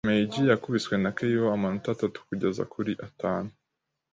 [0.07, 3.49] Meiji yakubiswe na Keio amanota atatu kugeza kuri atanu.